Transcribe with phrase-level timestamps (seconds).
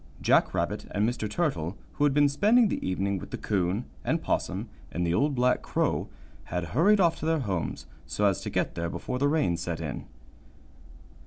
[0.19, 1.29] Jack Rabbit and Mr.
[1.29, 5.35] Turtle, who had been spending the evening with the 'Coon and 'Possum and the Old
[5.35, 6.09] Black Crow,
[6.45, 9.79] had hurried off to their homes, so as to get there before the rain set
[9.79, 10.07] in.